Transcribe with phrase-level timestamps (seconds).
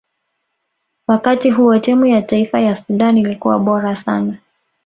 [1.07, 4.37] wakati huo timu ya taifa ya sudan ilikuwa bora sana